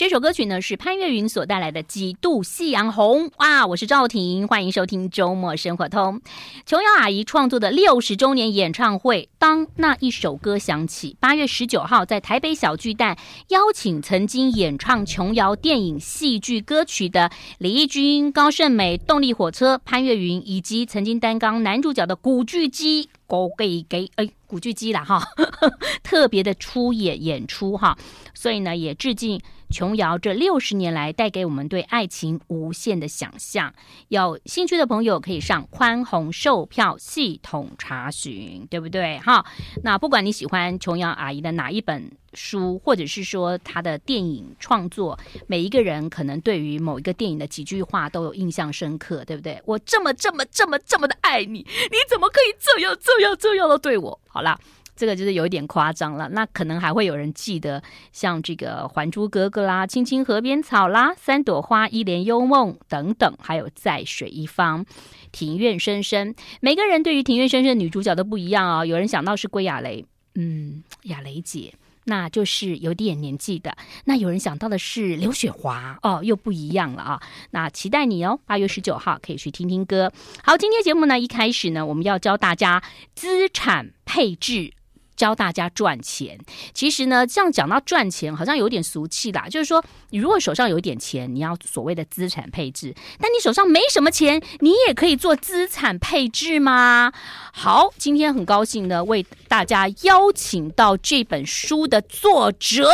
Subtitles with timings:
[0.00, 3.66] 这首歌曲呢是潘越云所带来的《几度夕阳红》哇！
[3.66, 6.22] 我是赵婷，欢迎收听周末生活通。
[6.64, 13.18] 琼瑶阿姨创作的六十周年演唱会，当那一首歌响起，八月十九号在台北小巨蛋
[13.48, 23.10] 邀请曾经演唱琼瑶电影、戏剧歌曲的李翊君、高胜美、动力火车、潘越云，以及曾经担纲男主角的古巨基。
[23.30, 25.22] 给给给，哎，古巨基了哈，
[26.02, 27.96] 特别的出演演出哈，
[28.34, 29.40] 所以呢，也致敬
[29.70, 33.72] 琼瑶这六十年来带给我们对爱情无限的想象。
[34.08, 39.20] 有兴趣的朋友可以上宽宏售票系统查询，对不对？
[39.20, 39.46] 哈，
[39.84, 42.10] 那不管你喜欢琼瑶阿姨的哪一本。
[42.34, 49.60] 书，或者是说他的电影创作，每一个人可能对于某一个电影的几句话都有印象深刻，对不对？
[49.64, 54.20] 我这么这么这么这么的爱你，你怎么可以这样这样这样的对我？
[54.28, 54.58] 好啦，
[54.94, 56.28] 这个就是有一点夸张了。
[56.28, 64.84] 那可能还会有人记得像这个《还珠格格》啦，《青青河边草》啦，《三朵花》《一帘幽梦》等等，还有《在水一方》
[65.32, 66.34] 《庭院深深》。
[66.60, 71.72] 每个人对于《庭院深深》女主角都不一样啊、有人想到是归亚蕾，嗯，亚蕾姐。
[72.10, 73.74] 那就是有点年纪的。
[74.04, 77.22] 那有人想到的是刘雪华哦，又不一样了啊。
[77.52, 80.12] 那期待你哦，八月十九号可以去听听歌。
[80.42, 82.82] 好，今天节目呢，一开始呢，我们要教大家
[83.14, 84.72] 资产配置。
[85.20, 86.38] 教大家赚钱，
[86.72, 89.46] 其实呢，这样讲到赚钱，好像有点俗气啦。
[89.50, 97.12] 就是说，你如果手上有一点钱，你要所谓的资产配置；但你手上没什么钱，你也可以做资产配置吗？
[97.52, 102.88] 好，今天很高兴呢，为大家邀请到这本书的作者。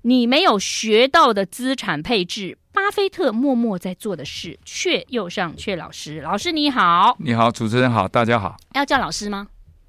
[0.00, 4.58] 你没有学到的资产配置，巴菲特默默在做的事。
[4.64, 8.56] 却又上阙老师，老师你好，你好，主持人好，大家好。
[8.72, 9.48] 要叫老师吗？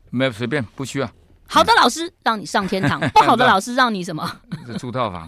[0.10, 1.10] 没有，随便，不需要。
[1.50, 4.40] 好的老师让你上天堂， 不好的老师让你什么？
[4.68, 5.28] 是租套房。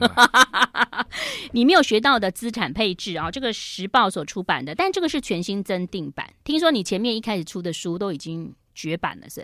[1.52, 6.32] 你没有学到的资产配置啊，这个时报所出版的，但这个是全新增订版。
[6.44, 9.44] 听说你前面一开始出的书都已经绝版了，是？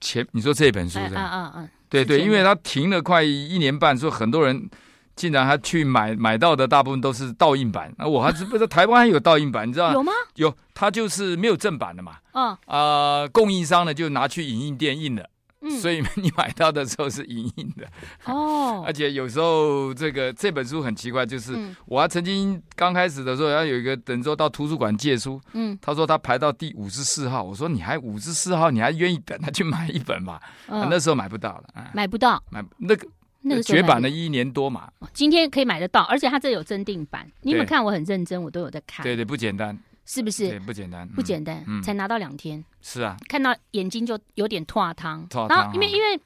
[0.00, 1.14] 前你说这本书是？
[1.14, 1.68] 啊啊啊！
[1.90, 4.70] 对对，因为他停了快一年半，所以很多人
[5.14, 7.92] 竟然还去买买到的，大部分都是盗印版。
[7.98, 9.92] 那我还是不知道台湾还有盗印版，你知道吗？
[9.92, 10.12] 有吗？
[10.36, 12.16] 有，他就是没有正版的嘛。
[12.32, 15.28] 嗯啊，供应商呢就拿去影印店印了。
[15.68, 17.86] 嗯、所以你买到的时候是隐隐的。
[18.24, 21.56] 哦， 而且有时候这个这本书很奇怪，就是
[21.86, 30.40] 我还曾经刚开始的时候，要有一个等于说到图书馆借书，嗯，他说他排到第五十四号，我说你还五十四号，你还愿意等他去买一本嘛？
[30.66, 33.06] 哦啊、那时候买不到了，买不到，买那个
[33.42, 37.84] 那个绝版了一年多嘛，今天可以买得到，而且他这有增订版，你有没有看？
[37.84, 39.78] 我很认真，我都有在看，对对，不简单。
[40.10, 40.48] 是不是？
[40.48, 42.64] 对，不简单，不简单，嗯、才拿到两天。
[42.80, 45.28] 是啊，看到眼睛就有点脱汤。
[45.50, 46.18] 然后，因为因为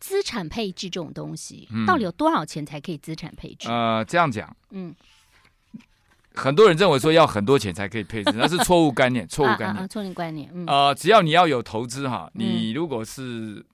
[0.00, 3.68] 资产配置这种东西，嗯、到底有多少钱才可以资产配置？
[3.68, 4.92] 呃，这样讲，嗯，
[6.34, 10.50] 很多人认为说要很多钱才可以配置， 那是错误概念，错误概念，错误概念。
[10.52, 13.64] 嗯，呃，只要你要有投资哈，你如果是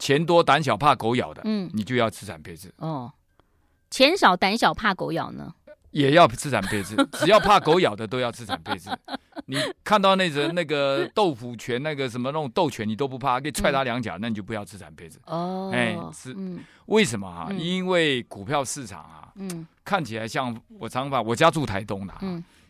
[0.00, 2.74] 钱多胆小怕狗咬的，嗯，你就要资产配置。
[2.78, 3.12] 哦，
[3.88, 5.54] 钱少胆小怕狗咬呢？
[5.94, 8.90] 也要资产配置， 只要怕狗咬的都要资产配置。
[9.46, 15.18] 你看到那只那个豆腐拳，那个什么那种斗犬，你都不怕，可以踹他两脚，那你就不要资产配置。
[15.26, 16.34] 哦，哎，是，
[16.86, 17.52] 为什么哈？
[17.52, 19.28] 因为股票市场啊，
[19.84, 22.14] 看起来像我常把我家住台东的，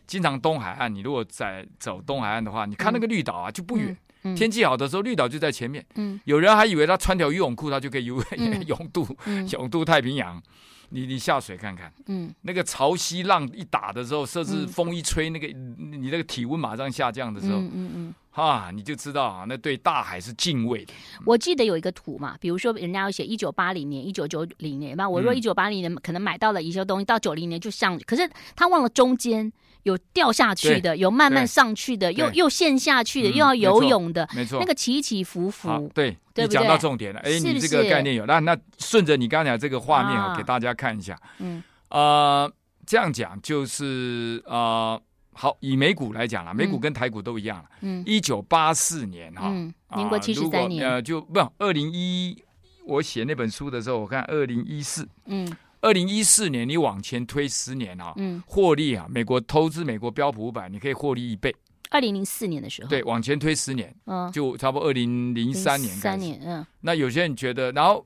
[0.05, 0.93] 经常东海岸。
[0.93, 3.95] 你如果在走东海岸的话，你看那个绿岛啊，就不远。
[4.35, 5.85] 天气好的时候，绿岛就在前面。
[6.25, 8.21] 有人还以为他穿条游泳裤，他就可以游
[8.67, 9.07] 泳渡
[9.51, 10.41] 泳渡太平洋。
[10.89, 20.93] 你你下水看看，嗯，那个潮汐浪一打的时候，甚至风一吹，那个你那个体温马上下降的时候，嗯嗯哈，你就知道啊，那对大海是敬畏的。
[21.25, 29.51] 我记得有一个图嘛，比如说人家要写一九八零年、一九九零年吧，我说一九八零年可能买到了一些东西，到九零年就上，可是他忘了中间
[29.85, 36.15] 有掉下去的，有慢慢上去的，又又陷下去的，又要游泳的，没错，那个起起伏伏，对。
[36.37, 41.17] 你讲到重点了，哎，你这个概念有，那那顺着你刚才讲这个画面啊，给大家看一下。
[41.39, 42.51] 嗯，呃，
[42.85, 45.01] 这样讲就是呃，
[45.31, 47.65] 好，以美股来讲了，美股跟台股都一样了。
[47.79, 49.49] 嗯，一九八四年哈，
[49.95, 52.37] 民国七十三年，呃，就不，二零一，
[52.85, 55.49] 我写那本书的时候，我看二零一四，嗯，
[55.85, 61.55] 二零一四年你往前推十年啊，嗯，获利啊，美国投资美国标普五百，你可以获利一倍。
[61.91, 66.01] 二零零四年的时候，对，往前推十年，嗯，就差不多二零零三年开始。
[66.01, 66.65] 三年，嗯。
[66.81, 68.03] 那有些人觉得，然后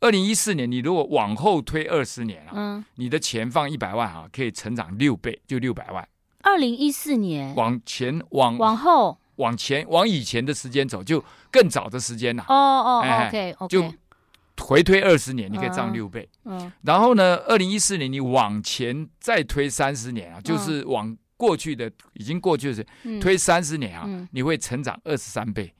[0.00, 6.06] 二零一四年，你如果往后推二十年啊，嗯，你的钱放一百万啊，可以成长六倍，就六百万。
[6.42, 12.44] 二零一四年，往前往往后往前往以前的时间走，就更早的时间呐。
[12.48, 12.98] 哦哦
[13.28, 13.94] ，OK OK，就
[14.62, 16.28] 回推二十年，你可以涨六倍。
[16.44, 22.84] 嗯，然后呢，二零一四年你往前再推三十年啊，就是往过去的已经过去的
[23.20, 25.74] 推三十年啊，你会成长二十三倍。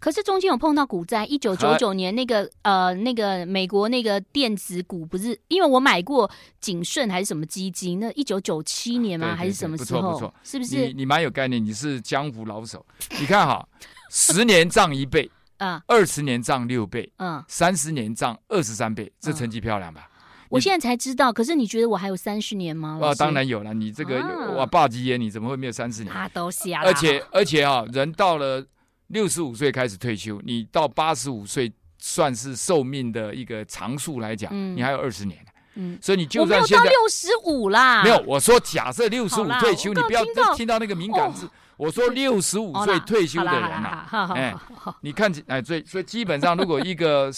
[0.00, 6.28] 可是中间有碰到股灾，一九九九年那个呃那个美国那个电子股不是，因为我买过
[6.60, 9.36] 景顺还是什么基金，那一九九七年吗？
[9.36, 10.00] 还是什么时候？
[10.00, 10.88] 不错不错，是不是？
[10.88, 12.84] 你你蛮有概念，你是江湖老手。
[13.20, 13.68] 你看哈，
[14.10, 15.30] 十年涨一倍。
[15.58, 20.10] 啊，二十年涨六倍，嗯，三十年涨二十三倍，这成绩漂亮吧？
[20.48, 23.00] 我现在才知道，可是你觉得我还有三十年吗？
[23.02, 24.20] 啊，当然有了，你这个
[24.56, 26.12] 哇，霸基耶，你怎么会没有三十年？
[26.12, 26.88] 他都瞎了。
[26.88, 28.64] 而且而且啊，人到了
[29.08, 35.44] 六十五岁开始退休，你到八十五岁算是寿命的一个长数来讲，你还有二十年。
[35.76, 40.24] 嗯，所以你就算现在六十五啦，没有，我说假设六十五退休，你不要
[40.54, 41.48] 听到那个敏感字。
[41.76, 44.54] 我说 六十五岁退休的人呐，哎，
[45.02, 47.30] 你看，哎，所以所以基本上，如果一个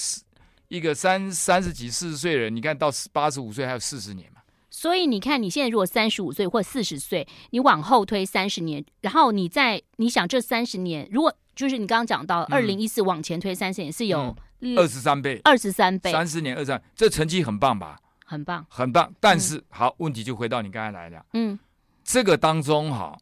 [0.69, 4.40] 一个三三十几四十岁的人，你看到八十五岁还有四十年嘛。
[4.70, 14.37] 所以你看，你现在如果三十五岁或四十岁，你往后推三十年，然后你在你想这三十年，如果就是你刚刚讲到二零一四往前推三十年是有
[14.76, 17.99] 二十三倍，二十三倍，三十年二十三，这成绩很棒吧？
[18.28, 19.10] 很棒，很棒。
[19.19, 21.58] 但是好，问题就回到你刚才来的，嗯，
[22.04, 23.19] 这个当中哈。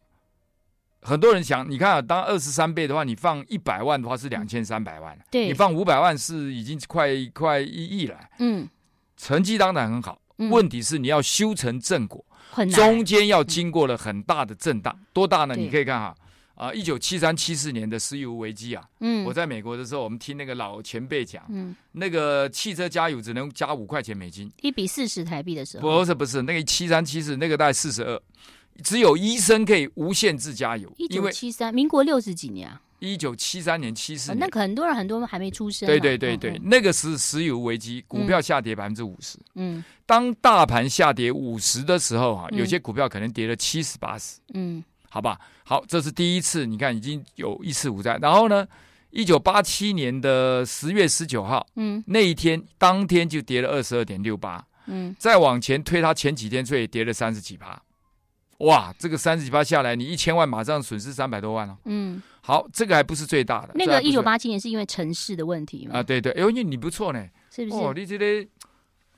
[1.03, 8.19] 很多人想，你看啊，当二十三倍的话，你放一百万的话是两千三百万，对，你放五百万是已经快快一亿了。
[8.41, 8.69] 嗯，
[9.17, 15.55] 成绩当然很好，嗯、问题是你要修成正果，很难，中间要经过了很大的震荡，嗯、多大呢？
[15.55, 16.13] 你可以看哈，
[16.57, 28.21] 啊，一九七三七四年的石油危机啊，嗯，我在美国的时候，我们听那个老前辈讲，嗯，那个汽车加油只能加五块钱美金，一比四十台币的时候，不是不是，那个七三七四那个大概四十二。
[28.83, 30.93] 只有医生可以无限制加油。
[30.99, 32.81] 一九七三，民国六十几年啊。
[32.99, 35.87] 一九七三年、七四年，那很多人很多人还没出生。
[35.87, 39.39] 对对对对，那个是石油危机，股票下跌百分之五十。
[39.55, 44.41] 嗯，当大盘下跌五十的时候，哈，有些股票可能跌了七十八十。
[44.55, 48.19] 嗯，好吧，好，这是第一次，你看已经有一次股灾。
[48.21, 48.67] 然后呢，
[49.11, 54.65] 一九八七年的十月十九号，嗯，那一天当天就跌了二十二点六八。
[54.87, 57.81] 嗯，再往前推，它前几天所以跌了三十几趴。
[58.59, 61.77] 哇，这个三十几趴下来，你一千万马上损失三百多万哦。
[61.85, 63.73] 嗯，好，这个还不是最大的。
[63.75, 65.99] 那个一九八七年是因为城市的问题吗？
[65.99, 67.77] 啊，对对，哎呦，你你不错呢，是不是？
[67.77, 68.49] 哦，你这里，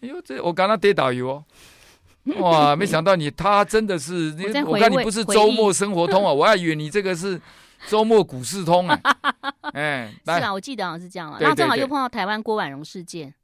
[0.00, 1.44] 哎呦，这我刚刚跌导游哦。
[2.40, 4.34] 哇，没想到你他真的是，
[4.64, 7.40] 我，我看你不是周末生活通啊， 我还以为你这个是
[7.86, 9.00] 周末股市通啊。
[9.72, 11.38] 哎，是啊，我记得好像是这样啊。
[11.40, 13.34] 然后正好又碰到台湾郭婉容事件。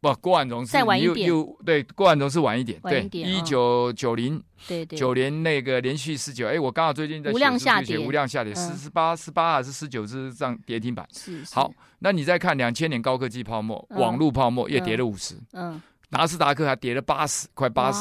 [0.00, 15.80] 不，郭婉容是再晚一点，又对，郭婉容是晚一点，对，一九九零，对对，九年那个连续十九，哎，我刚好最近在写，无量下跌，无量下跌，十十八十八还是十九只涨跌停板，是好，那你再看两千年高科技泡沫，网络泡沫也跌了五十，嗯，
[16.14, 17.98] 纳斯达克还跌了八十，快八十。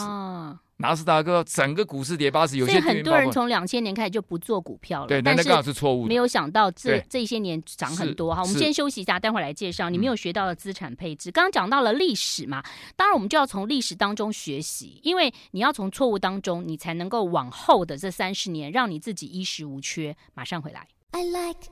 [0.77, 5.07] 纳斯达克整个股市跌八十，有些很多人从两千年开始就不做股票了。
[5.07, 6.05] 对，但那刚好是错误。
[6.05, 8.41] 没有想到这这些年涨很多哈。
[8.41, 9.89] 我们先休息一下，待会儿来介绍。
[9.89, 12.61] 你没有学到的资产配置，刚刚讲到了历史嘛，
[12.95, 20.15] 当然我们就要从历史当中学习，因为你要从错误当中，你才能够往后的这三十年让你自己衣食无缺。
[20.33, 20.85] 马上回来。
[21.11, 21.69] I like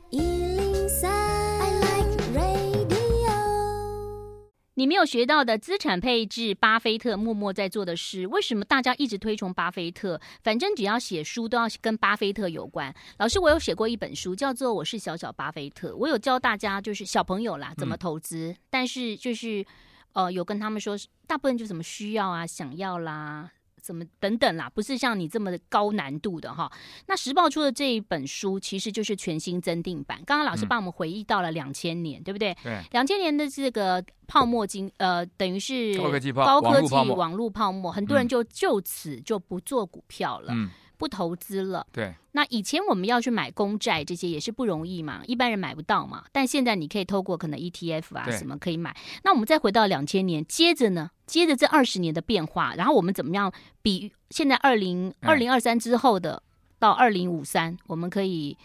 [4.75, 8.25] 你没有学到的资产配置，巴菲特默默在做的事。
[8.27, 10.19] 为什么大家一直推崇巴菲特？
[10.42, 12.94] 反正只要写书都要跟巴菲特有关。
[13.18, 19.66] 老师，我有写过一本书，叫做《我是小小巴菲特》，我有教大家就是小朋友啦怎么投资，嗯、但是就是
[20.13, 20.97] 呃有跟他们说，
[21.28, 23.51] 大部分就什么需要啊、想要啦。
[23.81, 26.71] 怎么等等啦，不是像你这么高难度的哈。
[27.07, 30.21] 那时报出的这一本书其实就是全新增订版。
[30.26, 32.56] 刚刚老师帮我们回忆到了两千年，对不对？
[32.64, 32.80] 对。
[32.92, 40.54] 两千年的这个泡沫经，呃，等于是高科技、高科技网络泡沫，很多人就就此就不做股票了。
[40.54, 40.69] 嗯。
[41.01, 42.13] 不投资了，对。
[42.33, 46.23] 那以前我们要去买公债，这些也是不容易嘛，一般人买不到嘛。
[46.31, 48.95] 但现在你可以透过可能 ETF 啊什么可以买。
[49.23, 56.43] 那我们再回到两千年，接着呢，接着这二十年的变化，然后我们怎么样比现在二零二零二三之后的
[56.77, 58.55] 到二零五三，我们可以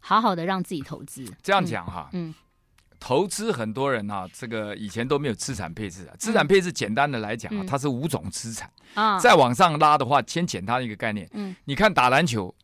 [0.00, 1.24] 好好的让自己投资。
[1.42, 2.34] 这样讲哈，嗯。
[3.04, 6.16] 嗯投资很多人啊，这个以前都没有资产配置啊。
[6.18, 8.70] 资产配置简单的来讲啊，嗯、它是五种资产。
[8.94, 9.18] 啊。
[9.18, 11.28] 再往上拉的话，先简单一个概念。
[11.34, 12.54] 嗯，你看打篮球，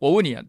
[0.00, 0.42] 我问你啊，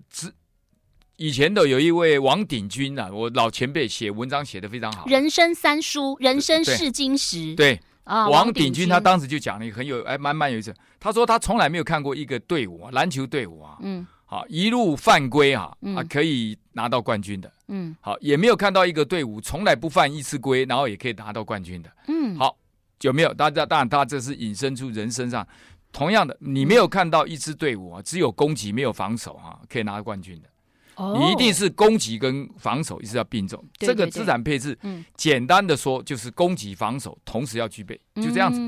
[1.18, 7.76] 以前的有一位王鼎钧啊，我老前辈写文章写的非常好，《人生三书》《人生是金石》对。
[7.76, 8.90] 对啊，王鼎钧。
[8.90, 17.52] 他当时就讲了一个很有哎蛮蛮有意思，他说他从来没有看过一个队伍啊，篮球队伍啊，嗯，好一路犯规哈啊，可以拿到冠军的。
[17.68, 21.92] 嗯，好，也没有看到一个队伍从来不犯一次规，然后也可以拿到冠军的。
[22.08, 22.58] 嗯，好，
[23.02, 23.34] 有没有？
[23.34, 25.48] 大家当然，他这是引申出人身上
[25.92, 30.50] 同样的，你没有看到一支队伍啊，只有攻击没有防守哈，可以拿到冠军的。
[30.96, 33.64] 哦，你一定是攻击跟防守一直要并重。
[33.78, 38.60] 这个资产配置，嗯，简单的说就是攻击防守同时要具备，就这样子。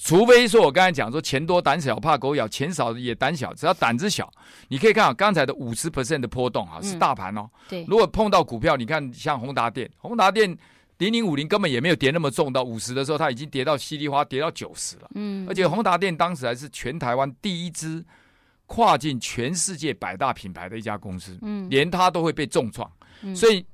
[0.00, 4.32] 除非说，我刚才讲说钱多胆小怕狗咬，钱少也胆小，只要胆子小，
[4.68, 7.50] 你可以看啊，刚才的五十 percent 的波动啊，是大盘哦。
[7.68, 10.56] 对，如果碰到股票，你看像宏达电，宏达电
[10.98, 15.10] 零零五零根本也没有跌那么重，到五十的时候，它已经跌到稀里哗跌到九十了。
[15.16, 18.04] 嗯，而且宏达电当时还是全台湾第一支
[18.66, 22.88] 跨进全世界百大品牌的一家公司，嗯，连它都会被重创，
[23.34, 23.66] 所以。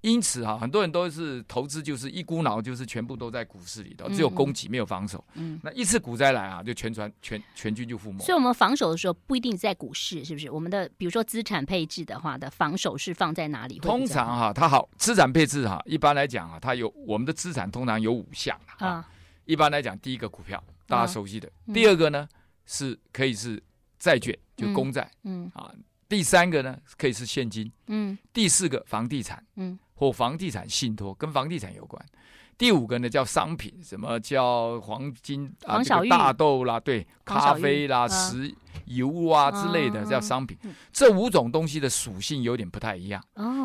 [0.00, 5.24] 因此哈，很多人都是投资，就是一股脑，就是全部都在股市里头，只有攻击没有防守。
[5.34, 8.18] 嗯，那一次股灾来啊，就全船全全军就覆没。
[8.20, 10.48] 所以，我们防守的时候不一定在股市，是不是？
[10.50, 13.80] 我们的比如说资产配置的话的防守是放在哪里？
[13.80, 19.04] 通常哈，它好资产配置哈，一般来讲啊，它有我们的资产通常有五项啊。
[19.46, 22.28] 一般来讲，第一个股票大家熟悉的，第二个呢
[22.66, 23.60] 是可以是
[23.98, 25.10] 债券，就公债。
[25.24, 25.72] 嗯啊，
[26.08, 27.68] 第三个呢可以是现金。
[27.88, 29.44] 嗯，第四个房地产。
[29.56, 29.76] 嗯。
[29.98, 32.00] 或房地产信托跟房地产有关，
[32.56, 38.54] 第五个呢叫商品，什么叫黄金啊、这个、大豆啦，对，咖啡啦、石
[38.86, 40.56] 油啊之类的叫商品。
[40.92, 43.20] 这五种东西的属性有点不太一样，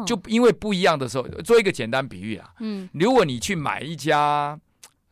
[0.07, 4.59] 就因为不一样的时候，做一个简单比喻啊，嗯，如果你去买一家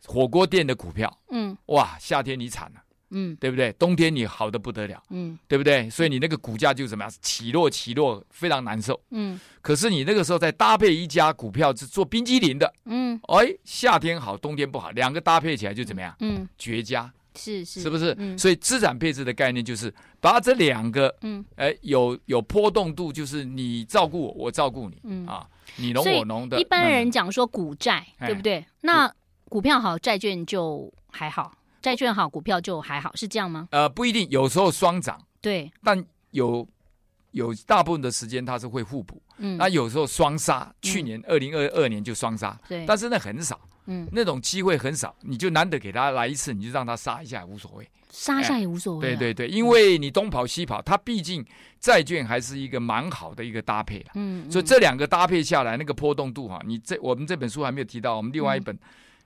[0.08, 2.82] 火锅店的股票，嗯，哇，夏天你惨了。
[3.12, 3.72] 嗯，对不对？
[3.74, 5.90] 冬天你好的不得了，嗯，对不对？
[5.90, 7.14] 所以你那个股价就怎么样？
[7.22, 9.00] 起落起落，非常难受。
[9.12, 16.16] 嗯，可是你那个时候再搭配一家股票是做冰激凌的，嗯，哎，夏天好，冬天不好，两个搭配起来就怎么样？
[16.22, 18.16] 嗯，绝佳，是是，是不是？
[18.18, 26.60] 嗯所以资产配置的概念就是把这两个，嗯，哎，有有波动度，就是你照顾我，我照顾你，嗯啊，你侬我侬的。
[26.60, 28.66] 一般人讲说股债，对不对？
[28.82, 29.14] 那
[29.50, 31.52] 股票好，债券就还好。
[31.82, 33.68] 债券好，股票就还好，是这样吗？
[33.72, 36.68] 呃，不一定，有时候双涨，对，但有
[37.32, 51.44] 有大部分的时间它是会互补，嗯，那有时候双杀，去年二零二二年就双杀，对，但是那很少，嗯，那种机会很少，你就难得给他来一次，你就让他杀一下也无所谓，杀一下也无所谓，对对对，因为你东跑西跑，它毕竟
[51.80, 58.78] 债券还是一个蛮好的一个搭配了，嗯，所以这两个搭配下来，那个波动度哈，你这我们这本书还没有提到，我们另外一本。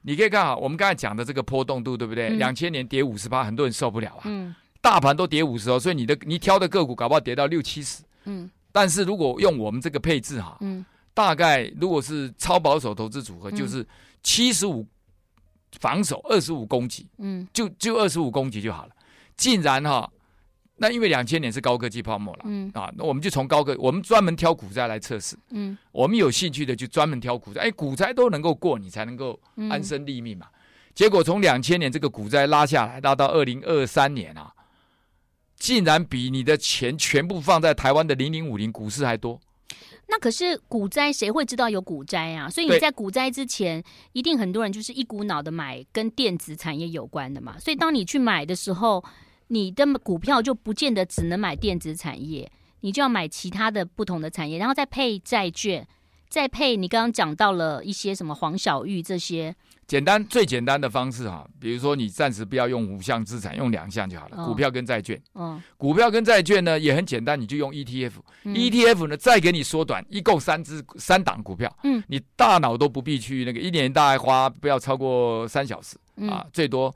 [0.06, 2.30] 你可以看啊，我们刚才讲的这个波动度，对不对？
[2.30, 4.22] 两千、嗯、年跌五十八，很多人受不了啊。
[4.26, 4.54] 嗯。
[4.80, 8.04] 大盘都跌五十哦，所以你的你挑的个股搞不好跌到六七十。
[8.26, 8.50] 嗯。
[8.72, 13.84] 但是如果用我们这个配置哈，嗯，大概如果是超保守投资组合，就是
[14.22, 14.86] 七十五
[15.80, 18.92] 防守，二十五攻击，嗯，就就二十五攻击就好了。
[19.36, 20.10] 竟然哈。
[20.78, 29.40] 那因为两千年是高科技泡沫了，嗯啊，那我们就从高科，我们专门挑股灾来测试，嗯，我们有兴趣的就专门挑股灾，哎，股灾都能够过，你才能够
[29.70, 30.48] 安身立命嘛。
[30.48, 30.60] 嗯、
[30.94, 34.52] 结果从两千年这个股灾拉下来，拉到二零二三年啊，
[35.56, 39.40] 竟然比你的钱全部放在台湾的零零五零股市还多。
[40.08, 42.50] 那可是股灾，谁会知道有股灾啊？
[42.50, 47.58] 所以你在股灾之前，一定很多人就是一股脑的买跟电子产业有关的嘛。
[47.58, 49.02] 所以当你去买的时候。
[49.48, 55.88] 你的股票就不见得只能买电子产业，你就要买其他的不同的产业，然后再配债券，
[56.30, 59.56] 再配你刚刚讲到了一些什么黄小玉这些。
[59.88, 65.22] 简单最简单的方式哈，比如说你暂时不要用五项资产，用两项就好了，股票跟债券。
[65.36, 68.14] 嗯，股票跟债券呢也很简单，你就用 ETF。
[68.46, 71.72] 嗯、ETF 呢再给你缩短，一共三只三档股票。
[71.84, 76.92] 嗯，你大脑都不必去那个，一年大概花不要超过三小时、嗯、啊，最多。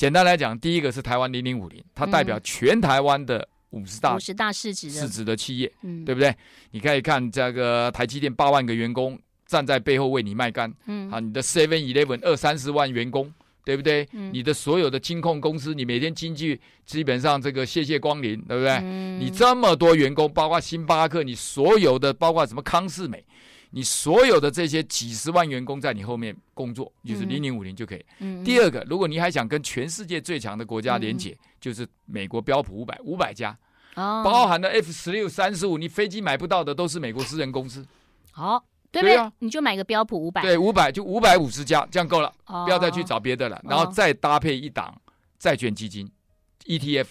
[0.00, 6.34] 简单来讲，第一个是台湾零零五零，它代表全台湾的五十大五十大市值市值的企业，嗯，对不对？
[6.70, 13.30] 你可以看这个台积电八万个员工站在背后为你卖干，嗯，啊，你的 Seven Eleven 二三十万员工，
[13.62, 14.08] 对不对？
[14.12, 18.70] 嗯，你的所有的金控公司，你每天经济基本上这个谢谢光临，对不对？
[18.80, 23.22] 嗯，你这么多员工，包括星巴克，你所有的包括什么康是美。
[23.70, 28.04] 你所有的这些几十万员工在你后面工作，就是零零五零就可以。
[28.18, 33.56] 嗯、第二个，如果你还想跟全世界最强的国家连接，嗯、就是美国标普五百五百家，
[33.94, 37.86] 哦、包含了 F 十六、三十五，你飞机买不到的都是美国私人公司。
[38.32, 39.14] 好、哦，对不对？
[39.14, 40.42] 对啊、你就买个标普五百。
[40.42, 43.60] 对，五百就五百五十家，这样够了，哦、不要再去找别的了。
[43.68, 45.00] 然后再搭配一档
[45.38, 46.10] 债券基金
[46.66, 47.06] ETF。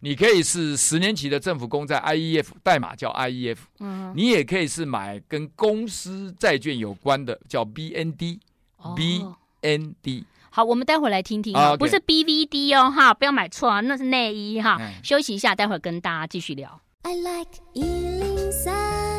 [0.00, 3.58] 你可以是十年期的政府公债 IEF，代码叫 IEF。
[3.80, 8.38] 嗯，你也可以是买跟公司债券有关的，叫 BND。
[8.78, 10.24] 哦、BND。
[10.48, 14.78] 好，我们待会来听听啊，不是 BVD 哦，哈，不要买错啊，那是内衣哈。
[14.80, 16.80] 嗯、休息一下，待会儿跟大家继续聊。
[17.02, 19.09] I like 103,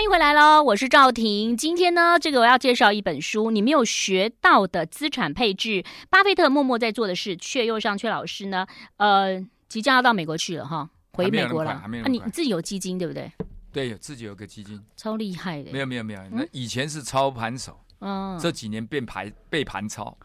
[0.00, 1.54] 欢迎回来喽，我是赵婷。
[1.54, 5.84] 今天呢，这个我要介绍一本书，你没有学到的资产配置。
[6.08, 8.66] 巴菲特默默在做的事，却又上阙老师呢，
[8.96, 9.38] 呃，
[9.68, 11.72] 即将要到美国去了哈，回美国了。
[11.72, 13.30] 啊，你你自己有基金对不对？
[13.70, 15.70] 对，有自己有个基金，超厉害的。
[15.70, 20.16] 没有没有没有，那以前是操盘手，嗯，这几年变盘被盘操。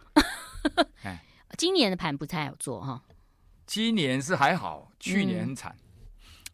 [1.03, 1.21] 哎，
[1.57, 3.01] 今年的盘不太好做哈。
[3.67, 5.83] 今年是还好，去年很惨，嗯，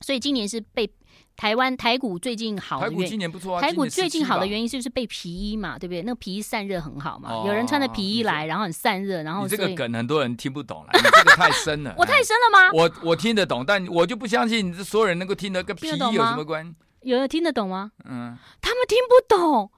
[0.01, 0.91] 所以今年是被
[1.35, 2.87] 台湾台股最近好的。
[2.87, 6.01] 台股今年不错啊，台股最近好的原因是不是被皮衣嘛，对不对？
[6.03, 11.95] 那个皮衣散热很好嘛，哦，有人穿着皮衣来，然后很散热，然后这个梗很多人听不懂了，你这个太深了。
[11.97, 12.71] 我 太深了吗？
[12.77, 16.75] 我我听得懂，但我就不相信所有人能够听得跟皮衣有什么关系？
[17.01, 17.91] 有人听得懂吗？
[18.05, 19.71] 嗯，他们听不懂，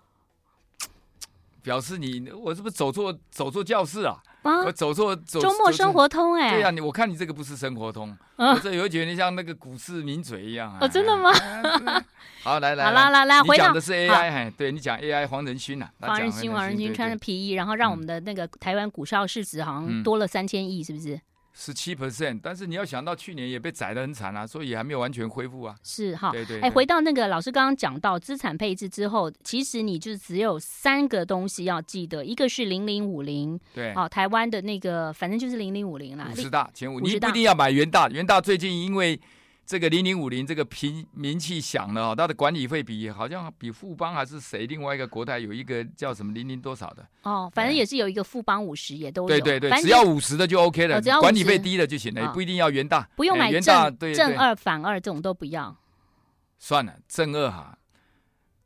[1.61, 4.21] 表示你我是不是走错走错教室啊？
[4.43, 10.79] 啊、我走错走周末生活通哎、欸，对呀、啊，你我看你这个不是生活通，啊、我这有觉得像那个股市名嘴一样啊。
[10.81, 11.29] 哦，真的吗？
[11.31, 12.03] 啊、
[12.43, 21.19] 好，来来， 好啦来来，你讲的是 AI，哎，对你讲 AI 黄仁勋呐，黄仁勋黄仁勋穿着皮衣，然后让我们的那个台湾股票市值好像多了三千亿，是不是？
[21.53, 25.75] 十七 percent，但是你要想到去年也被宰的很惨啊，所以还没有完全恢复啊。
[25.83, 26.61] 是哈，对对，对。
[26.61, 39.19] 哎，回到那个老师刚刚讲到资产配置之后，其实你就只有三个东西要记得，一个是零零五零，对，好，台湾的那个反正就是零零五零啦，五十大前五，你不一定要买元大，元大最近因为。
[39.65, 44.67] 这个零零五零这个名名气响了，它的管理费比好像比富邦还是谁？
[44.67, 49.27] 另外一个国泰有一个叫什么零零多少的哦，反正也是有一个富邦五十也都有。
[49.29, 55.75] 对对对，只要五十的就 OK 了，只要管理费低的就行了，也不一定要元大，不用买元大正二反二这种都不要。
[56.59, 57.77] 算了，正二哈，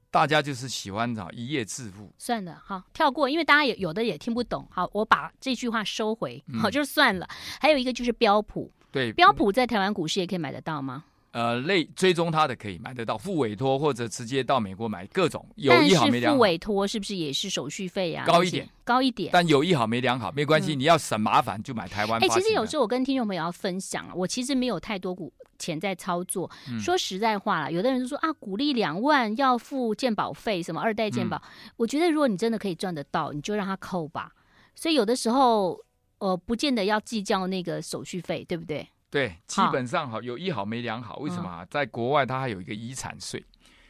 [0.10, 2.12] 大家就是喜欢找一夜致富。
[2.18, 4.68] 算了，好跳过，因为大家也有的也听不懂。
[4.72, 7.28] 好，我把这句话收回，好就算了。
[7.62, 8.72] 还有一个就是标普。
[8.98, 11.04] 对，标普在台湾股市也可以买得到吗？
[11.32, 16.36] 呃，类追踪它的可以买得到，付委托或者直接到美国买，各种有一好没两好。
[16.36, 18.26] 付委托是不是也是手续费呀、啊？
[18.26, 19.30] 高一点，高一点。
[19.32, 22.20] 但有一好没两好，没关系，嗯、你要省麻烦就买台湾。
[22.24, 26.50] 哎、欸，其实有时候我跟听众朋友要分享，我其实没有太多股钱在操作。
[26.72, 34.32] 嗯、说实在话了，有的人就说啊，股利两万要付健保费，什么二代健保、嗯，我觉得如果你真的可以赚得到，你就让他扣吧。
[34.74, 35.78] 所以有的时候，
[36.20, 38.88] 呃，不见得要计较那个手续费，对不对？
[39.10, 41.66] 对，基本上好有一好没两好，为什么啊？
[41.70, 43.44] 在国外，它还有一个遗产税。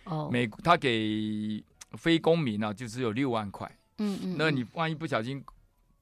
[0.04, 1.64] 哦，美他给
[1.98, 3.70] 非公民啊，就只有六万块。
[3.98, 5.44] 嗯嗯，那你万一不小心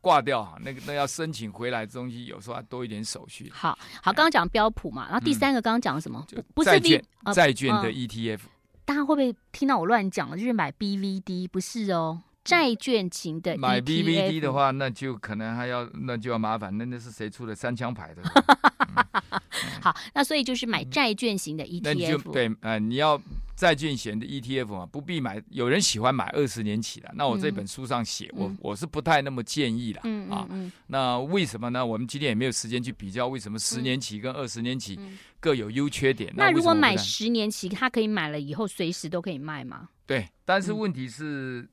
[0.02, 3.50] 挂掉哈，那个那要申请回来的东西，有时候还多一点手续。
[3.54, 3.70] 好
[4.02, 6.26] 好，刚刚讲标普嘛，然后第三个刚刚讲什么？
[6.54, 8.42] 不是债券，债券的 ETF。
[8.84, 10.38] 大家会不会听到我乱讲了？
[10.38, 12.22] 就是买 BVD，不是哦。
[12.46, 16.78] 债券型的 ETF，买 BVD 的话，那就可能还要，那就要麻烦。
[16.78, 18.22] 那那是谁出的三枪牌的？
[18.24, 21.82] 嗯、 好，那所以就是买债券型的 ETF。
[21.84, 23.20] 那你就对，呃，你要
[23.56, 25.42] 债券型的 ETF 嘛，不必买。
[25.50, 30.48] 有人喜欢买二十年期的，那我这本书上写，嗯、我我是不太那么建议的、嗯、啊。
[30.86, 31.84] 那为什么呢？
[31.84, 35.00] 我们今天也没有时间去比较，为什么十年期跟二十年期
[35.40, 36.32] 各有优缺点？
[36.38, 39.90] 那，那如果买十年期，他可以买了以后随时都可以卖吗？
[40.06, 41.68] 对，但是问题是。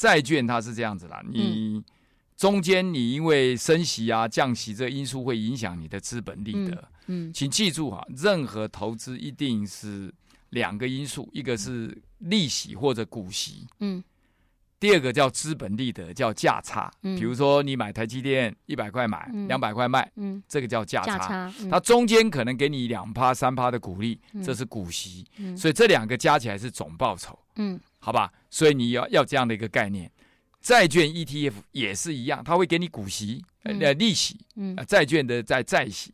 [0.00, 1.84] 嗯债券它是这样子啦，你
[2.34, 6.74] 中间你因为升息啊、降息这因素会影响你的资本利得。
[7.06, 10.10] 嗯，嗯，请记住哈，任何投资一定是
[10.48, 14.02] 两个因素，一个是利息或者股息，嗯，
[14.78, 16.90] 第二个叫资本利得，叫价差。
[17.02, 21.52] 嗯，比如说你买台积电一百块买，两百块卖，嗯，这个叫价差。
[21.70, 25.26] 它中间可能给你两趴三趴的股利，这是股息。
[25.36, 27.38] 嗯，所以这两个加起来是总报酬。
[27.56, 27.78] 嗯。
[28.00, 30.10] 好吧，所以你要要这样的一个概念，
[30.60, 36.12] 债券 ETF 也是一样，它会给你股息，呃，嗯、利息，嗯，债券的在债息，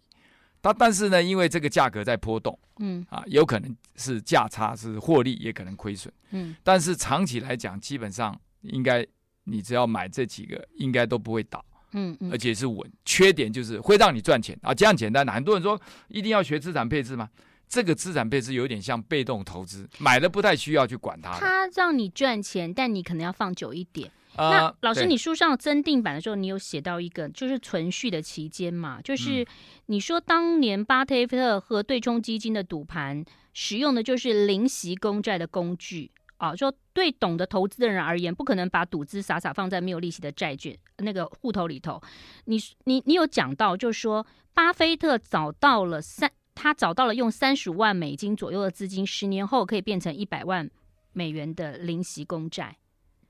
[0.60, 9.06] 它但是呢，因为这个价格在波动，嗯，啊，有可能是价差是获利，也可能亏损，嗯，但是长期来讲，基本上应该
[9.44, 12.84] 你只要买这几个，应该都不会倒，嗯嗯，而且是稳。
[13.04, 14.58] 缺点就是会让你赚钱。
[14.60, 15.32] 啊，这样简单的。
[15.32, 17.30] 很多人说一定要学资产配置吗？
[17.68, 21.38] 这个资产配置有点像被动投资，买了不太需要去管它。
[21.38, 24.10] 它让你赚钱，但你可能要放久一点。
[24.36, 29.00] 呃、那老师，你书上增订版的时候，你有写到一个，就是存续的期间嘛？
[29.02, 29.46] 就是
[29.86, 33.24] 你说当年巴菲特和对冲基金的赌盘
[33.54, 36.54] 使用的就是零息公债的工具啊。
[36.54, 42.00] 说对懂得投资的人而言，不可能把赌资傻傻放在没有利息的债券那个户头里头。
[42.44, 46.30] 你你你有讲到，就是说巴菲特找到了三。
[46.56, 50.68] 他找到了用三十万美金左右的资金，十年后可以变成一百万
[51.12, 52.78] 美元的零息公债。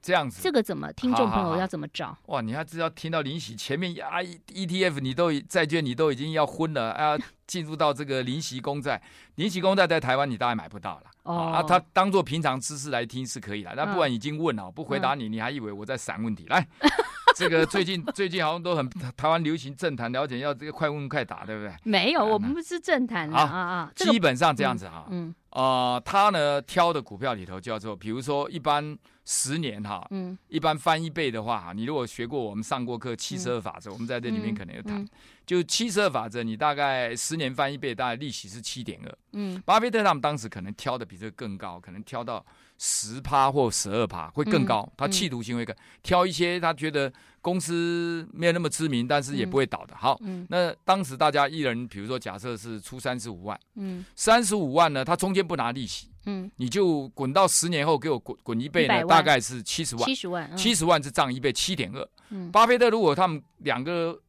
[0.00, 2.06] 这样子，这个怎么听众朋友要怎么找？
[2.06, 9.02] 好好好哇，你要知道听到零息前面啊，ETF 你都债券你都已经要昏了啊， 进入到这个零息公债，
[9.34, 11.10] 零息公债在台湾你大概买不到了。
[11.24, 16.46] 哦啊，他当做平常知识来听是可以的，那不然已经问了，不回答你，你还以为我在闪问题？
[16.46, 16.64] 来，
[17.37, 21.75] 这个最近 最近好像都很台湾流行政坛，了解要这个快问快答，对不对？
[21.83, 25.07] 没有，我们不是政坛啊啊，基本上这样子哈。
[25.11, 25.35] 嗯。
[25.51, 35.07] 啊，他呢挑的股票里头叫做，比如说一般十年哈，嗯，一般翻一倍的话哈，你如果学过我们上过课七十二法则，我们在这里面可能有谈，
[35.46, 42.44] 就七十二法则，你大概十年翻一倍，大概利息是七点二，嗯，巴菲特他们当时可能挑的比这个更高，可能挑到。
[42.78, 47.10] 十趴或十二趴会更高，他企图性会更挑一些他觉得
[47.40, 49.96] 公司没有那么知名，但是也不会倒的。
[49.96, 62.08] 好，那当时大家一人，比如说假设是出三十五万，嗯，三十五万呢，他中间不拿利息，嗯，你就滚到十年后给我滚滚一倍呢，大概是七十万，七十万，七十万是涨一倍，七点二。
[62.52, 64.20] 巴菲特如果他们两个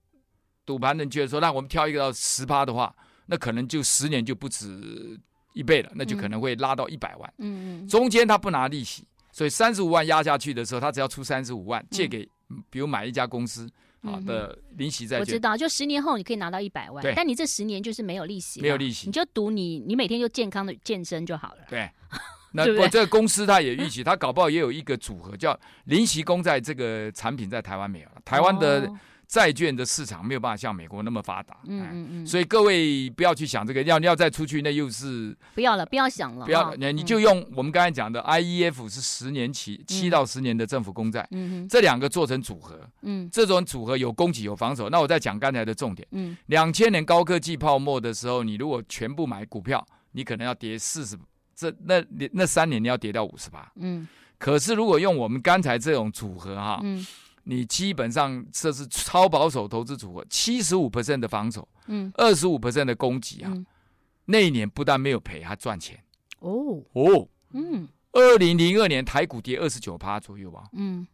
[0.66, 5.20] 赌盘人觉得说，那我们挑一个到十趴的话，那可能就十年就不止。
[5.54, 7.34] 一倍了，那就可能会拉到一百万。
[7.38, 12.28] 嗯嗯，中间他不拿利息，所以三十五万压下去的时候，他只要出三十五万借给，
[12.70, 13.68] 比如买一家公司
[14.04, 15.20] 好的领息债券。
[15.20, 21.62] 我知道，就十年后你可以拿到一百万，但你这十年就是没有利息，没有利息，你就赌你你每天就健康的健身就好了。
[21.70, 21.90] 对，
[22.54, 28.92] 那我这个公司他也预期，他搞不好也有一个组合叫零息公债这个产品在台湾没有了，台湾的。
[29.28, 44.90] 债券的市场没有办法像美国那么发达，嗯嗯嗯，所以各位不要去想这个，要要再出去那又是不要了，不要想了，不要，你就用我们刚才讲的 IEF 是十年期七到十年的政府公债，嗯，这两个做成组合，嗯，这种组合有供给有防守。
[44.90, 51.18] 那我再讲刚才的重点，嗯，两千年高科技泡沫的时候，你如果全部买股票，你可能要跌四十，
[51.54, 57.06] 这那那三年你要跌到五十八，嗯，可是如果用我们刚才这种组合哈，嗯。
[57.50, 63.66] 你基本上这是超保守投资组合，七十五 percent 的防守，嗯，二十五 percent 的攻击啊，嗯、
[64.26, 65.98] 那一年不但没有赔，还赚钱。
[66.40, 71.08] 哦哦，嗯，二零零二年台股跌二十九趴左右吧，嗯，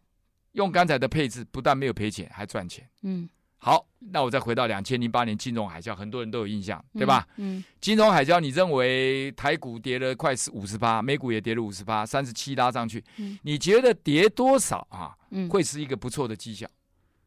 [0.52, 2.88] 用刚才的配置，不但没有赔钱，还赚钱。
[3.02, 3.28] 嗯。
[3.64, 7.26] 好，那我再回到两千零八年金融海啸，很多人都有印象，对吧？
[7.36, 15.16] 嗯，嗯，金融海啸，你认为台股跌了快五十趴，美股也跌了五十趴，三十七拉上去，嗯，你觉得跌多少啊？
[15.30, 16.68] 嗯，会是一个不错的绩效。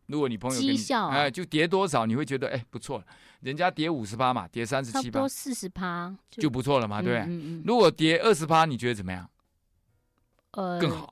[0.05, 3.03] 如果你朋友跟你绩效，哎，就跌多少，你会觉得哎不错，
[3.39, 7.61] 人家跌五十趴嘛，跌三十七趴，多四十趴就不错了嘛，对不对？
[7.65, 9.27] 如果跌二十趴，你觉得怎么样？
[10.51, 11.11] 呃，更好。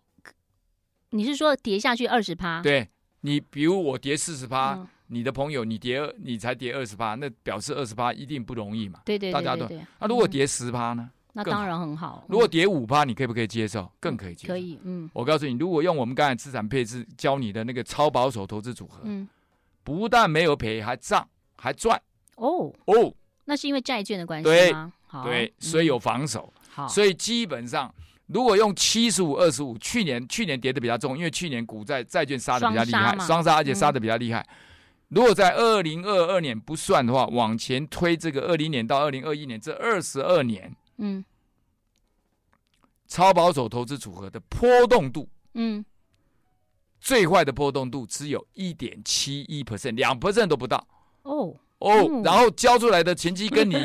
[1.09, 2.61] 你是说跌下去二十趴？
[2.61, 2.88] 对，
[3.21, 4.88] 你比如我跌四十趴。
[5.08, 9.00] 嗯你的朋友，你跌二，你才跌二十趴，那表示二十趴一定不容易嘛？
[9.06, 9.70] 对对对，大家都。
[10.00, 11.10] 那如果跌十趴呢？
[11.34, 12.26] 那当然很好。
[12.28, 13.88] 如果跌五趴，你可以不可以接受？
[14.00, 14.54] 更可以接受。
[14.54, 15.08] 可以，嗯。
[15.13, 19.28] 我告诉你，如果用我们刚才资产配置教你的那个超保守投资组合，嗯，
[19.84, 22.02] 不但没有赔，还涨，还赚。
[22.38, 23.13] 哦哦，
[23.44, 24.91] 那是因为债券的关系吗？
[25.24, 26.52] 对，对，所以有防守。
[26.70, 27.94] 好，所以基本上。
[28.28, 34.39] 如果用七十五二十五，去年去年跌的比较重，因为去年股债债券杀的比较厉害，双杀而且杀的比较厉害。
[34.39, 34.48] 嗯、
[35.10, 41.24] 如果在二零二二年不算的话，往前推这个二零年到二零二一年这二十二年，嗯，
[43.08, 45.86] 超保守投资组合的波动度，嗯，
[47.00, 50.88] 最坏的波动度只有一点七一 percent，两 percent 都不到。
[51.22, 53.76] 哦哦，嗯、然后交出来的成绩跟你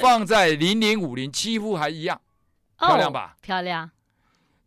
[0.00, 2.20] 放在零零五零几乎还一样。
[2.78, 3.36] 漂亮吧？
[3.40, 3.90] 漂亮，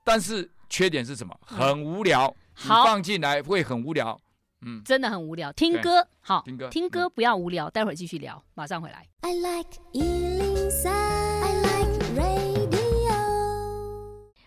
[0.04, 1.39] 但是缺点是什么？
[1.45, 2.34] 很无聊。
[2.62, 4.19] 你放进来会很无聊。
[4.62, 5.52] 嗯，真的很无聊。
[5.54, 7.69] 听歌好，听歌听歌不要无聊。
[7.69, 9.08] 待会儿继续聊，马上回来。
[9.22, 12.39] I like 103, I like radio。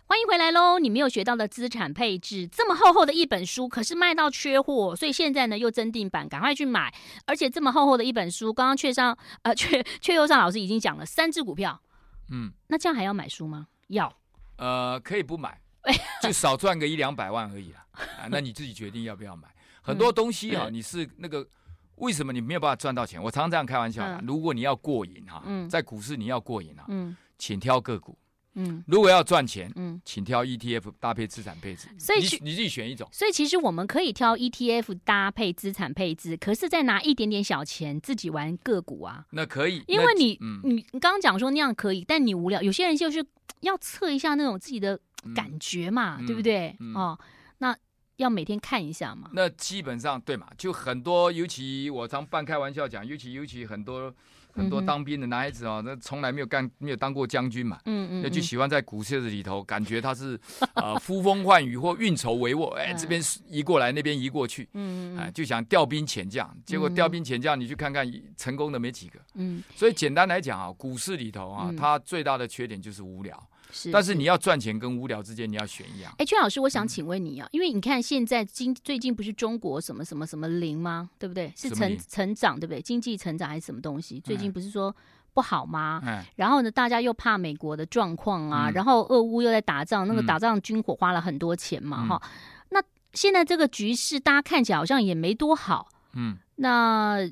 [0.06, 0.78] 欢迎回来喽！
[0.78, 6.92] 你没有学到的资产配置，这么厚厚的一本书，可是卖到缺货，所以现在呢又增订版，赶快去买。
[7.24, 11.80] 而且这么厚厚的一本书，刚刚阙上呃阙阙佑尚老师已经讲了三只股票。
[12.30, 13.68] 嗯，那这样还要买书吗？
[13.88, 14.12] 要，
[14.56, 15.58] 呃，可以不买，
[16.22, 17.86] 就少赚个一两百万而已啦。
[17.92, 19.48] 啊，那你自己决定要不要买。
[19.82, 21.46] 很多东西啊，你是那个
[21.96, 23.22] 为什么你没有办法赚到钱？
[23.22, 24.20] 我常常这样开玩笑的。
[24.26, 28.16] 如果你要过瘾哈，在股市你要过瘾啊，嗯，请挑个股。
[28.54, 31.88] 嗯，如果要赚钱，嗯，请挑 ETF 搭配资产配置。
[31.98, 33.08] 所以你你自己选一种。
[33.10, 39.24] 所以其实我们可以挑 ETF 搭配资产配置，可是再拿一点点小钱自己玩个股啊。
[39.30, 42.60] 那可以，因为你、嗯、你你刚刚讲说那样可以，但你无聊。
[42.60, 43.24] 有些人就是
[43.60, 45.00] 要测一下那种自己的
[45.34, 46.76] 感觉嘛，嗯、对不对？
[46.80, 47.18] 嗯、哦，
[47.58, 47.74] 那。
[48.22, 49.30] 要每天看一下嘛。
[49.32, 54.12] 那基本上对嘛，就很多，尤其我常半开玩笑讲，尤其尤其很多。
[54.54, 60.38] 很多当兵的男孩子哦，那从来没有干，没有当过将军嘛，嗯嗯，那就喜欢在股市里头，感觉他是
[60.74, 68.06] 呃呼风唤雨或运筹帷幄，哎， 这边移过来，那边移过去，嗯嗯，就想调兵遣将，结果调兵遣将，你去看看
[68.36, 73.48] 成功的没几个，嗯，所以简单来讲啊，股市里头啊，它最大的缺点就是无聊。
[73.72, 76.14] 是，但是你要赚钱跟无聊之间，你要选一样。
[76.18, 81.10] 哎，阙老师，我想请问你啊，因为你看现在经最近不是中国什么什么什么零吗？
[81.18, 81.52] 对不对？
[81.56, 82.80] 是成成长，对不对？
[82.80, 84.20] 经济成长还是什么东西？
[84.20, 84.94] 最近不是说
[85.32, 86.00] 不好吗？
[86.04, 86.22] 嗯。
[86.36, 92.22] 然后呢，大家又怕美国的状况啊，然后俄乌又在打仗，那个打仗军火花了很多钱嘛，哈。
[92.68, 92.82] 那
[93.14, 95.88] 现在这个局势，大家看起来好像也没多好。
[96.14, 96.36] 嗯。
[96.56, 97.28] 那。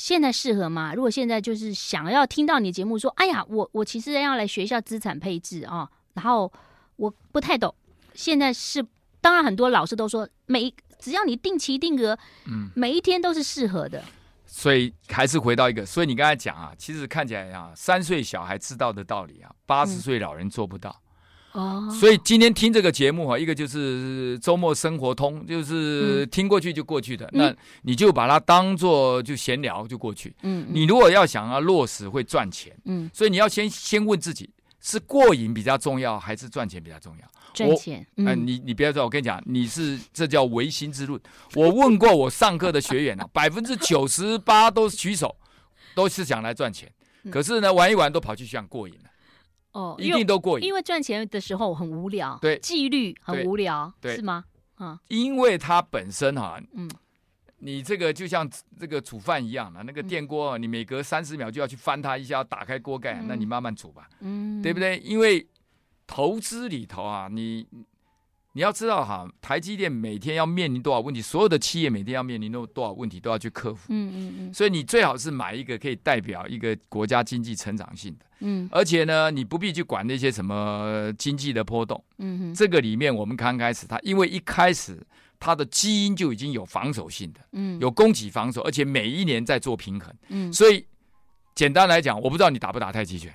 [0.00, 0.94] 现在适合吗？
[0.94, 6.50] 如果现在就是想要听到你节目说，哎呀，我我其实要来学一下资产配置啊，然后
[6.96, 7.74] 我不太懂。
[8.14, 8.82] 现在是
[9.20, 14.02] 当然很多老师都说，每只要你定期定额，嗯，每一天都是适合的。
[14.46, 20.90] 所以还是回到一个，所以你刚才讲啊，其实看起来啊，三岁小孩知道的道理啊，八十岁老人做不到。
[20.90, 21.09] 嗯
[21.52, 30.32] 哦，所以今天听这个节目哈，一个就是周末生活通，就是听过去就过去的，嗯、那你就把它当做就闲聊就过去。
[30.42, 34.48] 嗯，你如果要想要落实会赚钱，嗯，所以你要先先问自己，
[34.80, 37.28] 是过瘾比较重要，还是赚钱比较重要？
[37.52, 38.06] 赚钱。
[38.14, 41.20] 嗯，呃、你你不要说，我跟你讲，你是这叫唯心之论。
[41.56, 45.34] 我问过我上课的学员啊， 百分之九十八都是举手，
[45.96, 46.88] 都是想来赚钱，
[47.28, 49.09] 可是呢，玩一玩都跑去想过瘾了。
[49.72, 54.44] 哦，一定都过瘾，因为赚钱的时候很无聊，对，纪律很无聊，对，是吗？
[54.76, 56.90] 啊，因为它本身哈，嗯，
[57.58, 64.98] 你这个就像这个煮饭一样的，那个电锅，你每隔三十秒就要去翻它一下，要打开锅盖，那你慢慢煮吧，嗯，对不对？
[64.98, 65.46] 因为
[66.06, 67.66] 投资里头啊，你。
[68.52, 73.86] 你要知道哈，台积电每天要面临多少问题，所有的企业每天要面临多多少问题都要去克服。
[73.90, 74.54] 嗯嗯嗯。
[74.54, 78.26] 所以你最好是买一个可以代表一个国家经济成长性的。
[78.40, 78.68] 嗯。
[78.72, 82.02] 而且呢，你不必去管那些什么经济的波动。
[82.18, 82.54] 嗯哼。
[82.54, 85.00] 这个里面我们刚开始它，因为一开始
[85.38, 87.40] 它的基因就已经有防守性的。
[87.52, 87.78] 嗯。
[87.78, 90.12] 有供给防守，而且每一年在做平衡。
[90.28, 90.52] 嗯。
[90.52, 90.84] 所以
[91.54, 93.32] 简单来讲，我不知道你打不打太极拳。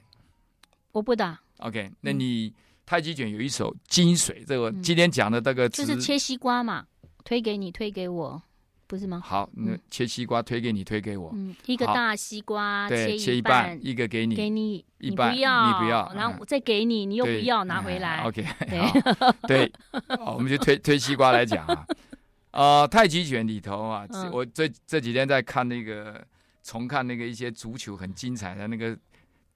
[0.92, 1.40] 我不打。
[1.60, 2.54] OK，那你。
[2.86, 6.86] 太极拳有一首精髓，这个今天讲的这个就是切西瓜嘛，
[7.24, 8.42] 推给你，推给我，
[8.86, 9.20] 不是吗？
[9.26, 11.32] 好，那切西瓜推给你，推给我。
[11.34, 18.22] 嗯，一个大西瓜切一半，一个给你，给你，一半你不要，你不要，然后我再给你，你又不要拿回来。
[18.28, 18.46] OK，
[19.48, 19.72] 对，
[20.20, 21.86] 好，我们就推 推西瓜来讲啊。
[22.52, 26.24] 呃，太极拳里头啊，我这这几天在看那个
[26.62, 28.96] 重看那个一些足球很精彩的那个，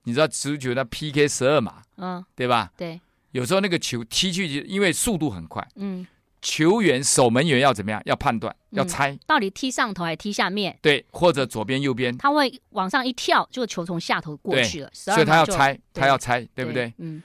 [0.04, 2.74] 你知道足球的 PK 十二嘛，嗯，对吧？
[2.76, 3.00] 对。
[3.32, 6.06] 有时候那个球踢去，因为速度很快，嗯，
[6.42, 8.02] 球员守门员要怎么样？
[8.06, 10.78] 要判断，要猜，到底踢上头还是踢下面？
[10.82, 12.18] 对，或者左边右边？
[12.18, 16.94] 他会往上一跳，就球从下头过去了，所以他要猜，他要猜，对不对？
[16.98, 17.22] 嗯，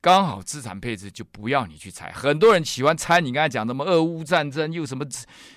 [0.00, 3.20] 刚好资产配置就不要你去猜，很多人喜欢猜。
[3.20, 5.04] 你刚才讲什么俄乌战争，又什么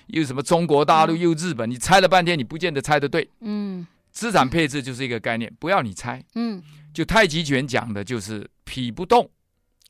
[0.08, 3.30] 又什么中国大陆，又日本，你猜了半天，你不见得猜得对。
[3.40, 6.22] 嗯，资产配置就是一个概念，不要你猜。
[6.34, 9.30] 嗯，就太极拳讲的就是脾不动。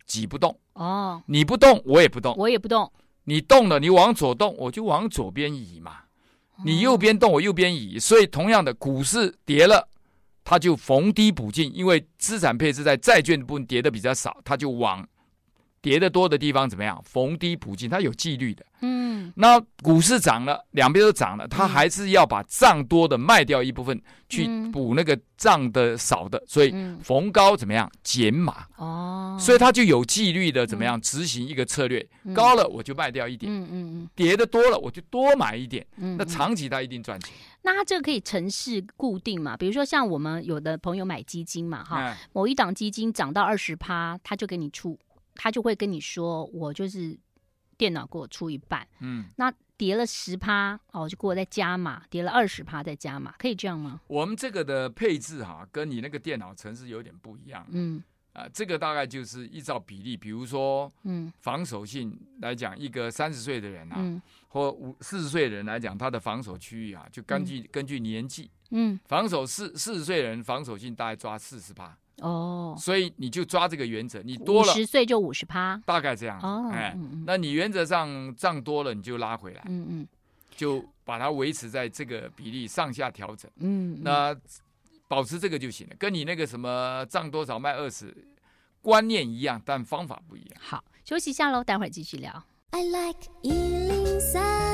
[0.06, 2.90] 挤不动哦，你不动，我也不动，我也不动。
[3.24, 5.98] 你动了，你往左动，我就往左边移嘛。
[6.64, 7.98] 你右边动，我右边移。
[7.98, 9.88] 所以同样的，股市跌了，
[10.44, 15.06] 它就逢低补进，因为资产配置在债券的部分跌的比较少，它就往。
[15.84, 16.98] 跌得多的地方怎么样？
[17.04, 18.64] 逢低补进，它有纪律的。
[18.80, 26.42] 嗯，那股市涨了，两边都涨了，它还是要把涨多的卖掉一部分，去补那个涨的少的。
[26.46, 27.90] 所以逢高怎么样？
[28.02, 28.64] 减码。
[28.76, 32.06] 哦，所以它就有纪律的怎么样执行一个策略？
[32.34, 33.52] 高了我就卖掉一点。
[33.52, 34.08] 嗯嗯嗯。
[34.14, 35.86] 跌的多了我就多买一点。
[35.98, 37.30] 嗯，那长期它一定赚钱。
[37.60, 39.54] 那它这个可以程式固定嘛？
[39.54, 44.98] 比如说像我们有的朋友买基金嘛，哈，某一档基金涨到二十趴，他就给你出。
[45.34, 47.18] 他就会跟你说，我就是
[47.76, 54.00] 电脑给我出一半，嗯，那跌了十趴哦，就给我再加码，跌了二十趴再加码，可以这样吗？
[54.06, 58.00] 我们这个的配置哈，跟你那个电脑程式有点不一样，嗯，
[58.32, 71.98] 啊，这个大概就是依照比例，比如说，嗯，防守性来讲，一个三十岁的人啊，嗯、或五四十岁的人来讲，他的防守区域啊，就根据、嗯、根据年纪，嗯，防守四四十岁的人防守性大概抓四十趴。
[72.20, 76.38] 哦，所以你就抓这个原则，你多了十岁就五十趴，大概这样。
[76.40, 80.08] 哦，哎，嗯嗯，那你原则上涨多了，你就拉回来，嗯嗯，
[80.56, 84.34] 就把它维持在这个比例上下调整，嗯，那
[85.08, 88.14] 保持这个就行了，跟你那个什么涨多少卖二十
[88.80, 90.60] 观念一样，但方法不一样。
[90.60, 92.44] 好，休息一下喽，待会儿继续聊。
[92.70, 94.73] I like 103,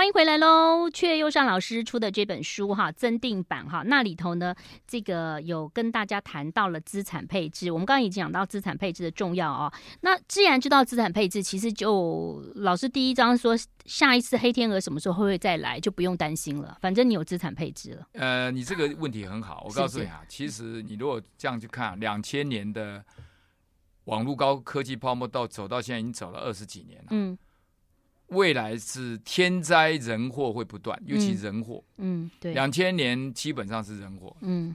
[0.00, 0.88] 欢迎回来喽！
[0.88, 4.54] 阙又上老师出的这本书哈，增订版哈，那里头呢，
[4.86, 7.70] 这个有跟大家谈到了资产配置。
[7.70, 9.70] 我们刚刚已经讲到资产配置的重要哦。
[10.00, 16.78] 那既然知道资产配置，其实就老师第一章说，下一次黑天鹅什么时候会不会再来，就不用担心了。
[16.80, 18.06] 反正你有资产配置了。
[18.12, 23.04] 呃，你这个问题很好，我告诉你啊，其实你如果这样去看，两千年的。
[24.04, 27.08] 网络高科技泡沫到走到现在已经走了二十几年了。
[27.10, 27.38] 嗯，
[28.30, 31.84] 未来是天灾人祸会不断，尤其人祸。
[31.98, 32.52] 嗯，对。
[32.52, 34.36] 两千年基本上是人祸。
[34.40, 34.74] 嗯。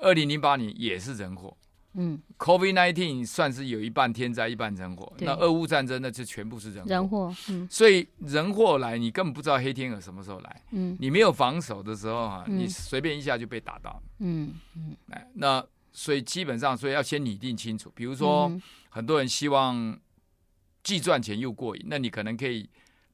[0.00, 1.56] 二零零八年也是人祸。
[1.94, 2.20] 嗯。
[2.38, 5.12] Covid nineteen 算是有一半天灾，一半人祸。
[5.20, 6.90] 那俄乌战争那就全部是人祸。
[6.90, 7.36] 人祸。
[7.48, 7.66] 嗯。
[7.70, 10.62] 所以人祸来，你根本不知道黑天鹅什么时候来。
[10.72, 10.96] 嗯。
[11.00, 14.02] 你没有防守的时候哈，你随便一下就被打到。
[14.18, 14.96] 嗯嗯。
[15.10, 15.64] 哎，那。
[15.98, 17.90] 所以基本上，所以要先拟定清楚。
[17.94, 18.52] 比如说，
[18.90, 19.98] 很多人希望
[20.82, 22.68] 既赚钱又过瘾，那你可能可以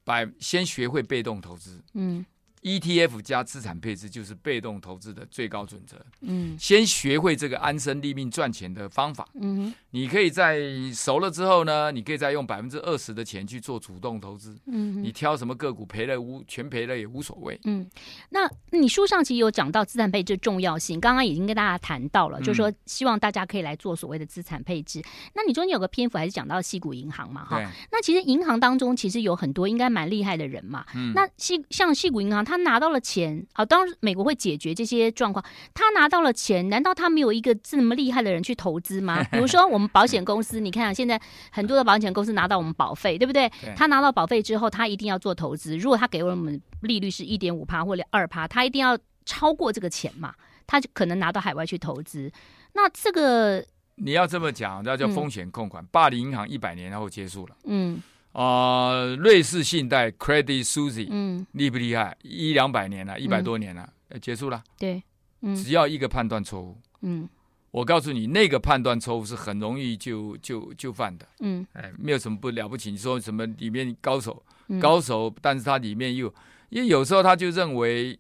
[0.05, 1.83] 把先学会被动投资。
[1.95, 2.25] 嗯。
[2.63, 5.97] ETF 加资产配置就是被动投资的最高准则。
[6.21, 9.29] 嗯，先学会这个安身立命赚钱的方法。
[9.35, 10.61] 嗯，你可以在
[10.95, 14.57] 熟了之后呢，你可以再用百分之二十的钱去做主动投资。
[14.67, 17.59] 嗯，你挑什么个股赔了无全赔了也无所谓。
[17.65, 17.85] 嗯，
[18.31, 25.03] 那你书上其实有讲到资产配置重要性，刚刚已经跟大家谈到了，嗯、就是说希望大家可以来做所谓的资产配置。
[25.35, 27.45] 那你中间有个篇幅还是讲到矽谷银行嘛？
[27.45, 30.87] 哈，那其实银行当中其实有很多应该蛮厉害的人嘛。
[30.95, 32.47] 嗯，那矽像矽谷银行。
[32.53, 35.43] 他拿到了钱，好，当然美国会解决这些状况。
[35.73, 39.25] 他拿到了钱，难道他没有一个这么厉害的人去投资吗？
[39.33, 41.19] 比如说我们保险公司，你看现在
[41.51, 43.51] 很多的保险公司拿到我们保费，对不对？
[43.75, 45.79] 他拿到保费之后，他一定要做投资。
[45.79, 50.35] 如果他给我们利率是一点五趴或者二趴，他一定要超过这个钱嘛？
[50.67, 52.31] 他就可能拿到海外去投资。
[52.75, 55.83] 那这个你要这么讲，那叫风险控管。
[55.87, 57.57] 巴黎银行一百年后结束了。
[57.65, 58.03] 嗯。
[58.33, 62.17] 啊、呃，瑞士信贷 Credit Suisse，嗯，厉不厉害？
[62.23, 64.63] 一两百年了，一百多年了，嗯、结束了。
[64.79, 65.03] 对，
[65.43, 67.29] 嗯，只要一个判断错误，嗯，
[67.71, 72.91] 我告诉你，那个判断错误是很容易就就就犯的，嗯，哎，没有什么不了不起。
[72.91, 76.33] 你说什么里面高手，嗯、高手，但是他里面又，
[76.71, 78.19] 因为有时候他就认为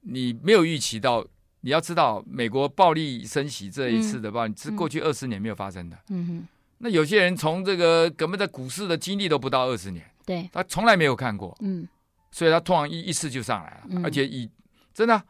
[0.00, 1.26] 你没有预期到，
[1.60, 6.48] 你要知道，美国暴力升息这一次的暴力，是过去二十年没有发生的，嗯哼。
[6.78, 11.88] 嗯那有些人从这个根本在股市的经历都不到二十年，对，他从来没有看过，嗯，
[12.30, 14.48] 所以他突然一一次就上来了，嗯、而且以
[14.94, 15.20] 真的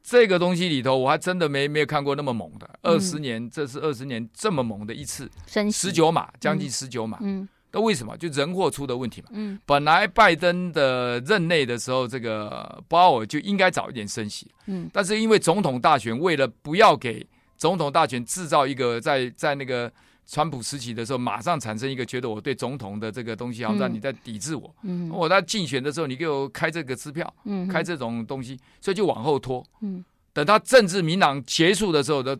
[0.00, 5.28] 这个东西里头，我还真的没没有看过那么猛的，二十、嗯、年，这是二十年这么猛的一次，
[5.72, 8.16] 十九码，将近十九码，嗯，那为什么？
[8.16, 17.26] 就人祸出的问题嘛，嗯，本来拜登的任内的时候，这个鲍尔就应该早一点升息，嗯，但是因为总统大选，为了不要给
[17.58, 19.92] 总统大选制造一个在在那个。
[20.26, 24.74] 川普时期的时候，马上产生一个觉得我对总统的这个东西，好像你在抵制我。
[24.82, 29.64] 嗯，我在竞选的时候，你给我开这个支票，嗯，开这种东西，所以就往后拖。
[29.80, 32.34] 嗯，等他政治明朗结束的时候，都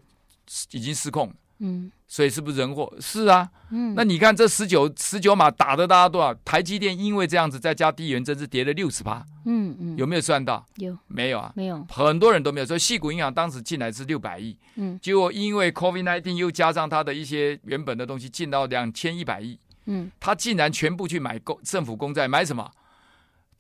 [0.71, 1.35] 已经失控了。
[1.65, 2.93] 嗯，所以是不是人祸？
[3.01, 3.49] 是啊。
[3.71, 6.35] 嗯，那你看这十九十九码打的大家多少？
[6.45, 9.25] 台积电因为这样子再加地缘政治跌了六十趴。
[9.47, 10.67] 嗯嗯，有没有算到？
[10.77, 11.53] 有，没有啊？
[11.55, 12.67] 没有，很多人都没有。
[12.67, 19.59] 所以细谷银行当时进来是六百亿，嗯，结果因为 COVID-19 又加上它的一些原本的东西，进到两千一百亿。
[19.87, 22.71] 嗯，他竟然全部去买公政府公债，买什么？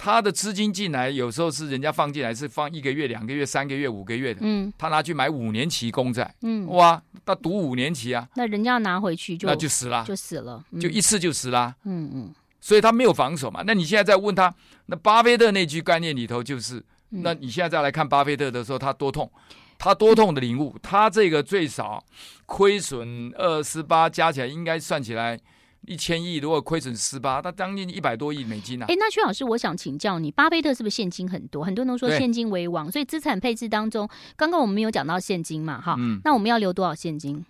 [0.04, 4.40] 他的资金进来，有时候是人家放进来是放一个月、两个月、三个月、五个月的。
[4.42, 6.34] 嗯，他拿去买五年期公债。
[6.42, 8.28] 嗯，哇，他赌五年期啊。
[8.34, 11.72] 那人家要拿回去就那就死了，就死了，就一次就死了。
[11.84, 13.62] 嗯嗯，所以他没有防守嘛。
[13.64, 14.52] 那你现在再问他，
[14.86, 19.30] 那巴菲特那句概念里头就是，那你现在再来看巴菲特的时候，他多痛，
[19.78, 22.04] 他多痛的领悟，他这个最少
[22.46, 25.38] 亏损二十八，加起来应该算起来。
[25.86, 28.88] 一千亿，如果亏损十八，他将近一百多亿美金呢、啊。
[28.88, 31.64] 哎，那薛老师，我想请教你，巴菲特是不是现金很多？
[31.64, 35.80] 很多人都说现金为王，所以资产配置当中，刚刚我们没有讲到现金嘛？
[35.80, 37.44] 哈，嗯，那我们要留多少现金？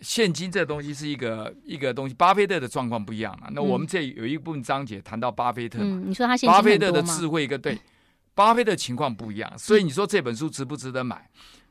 [0.00, 3.48] 现金这东西是一个一个东西，巴菲特的状况不一样啊。
[3.52, 7.78] 那我们这有一部分章节谈到巴菲特嘛，嗯、你说他现金巴菲特的智慧跟对，
[8.34, 11.30] 巴菲特情况不一样，所以你说这本书值不值得买？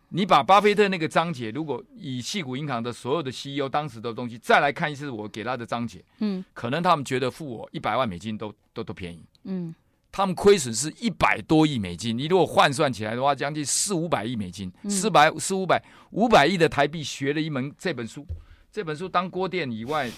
[0.09, 9.73] 你把巴菲特那个章节，如果以矽谷银行的所有的 CEO 当时的东西再来看一次，我给他的章节，嗯，可能他们觉得付我一百万美金都都都便宜，嗯，
[10.11, 18.25] 他们亏损是一百多亿美金，你如果换算起来的话，将近四五百亿美金，四百四五百五百亿的台币学了一门这本书，
[18.71, 20.10] 这本书当锅垫以外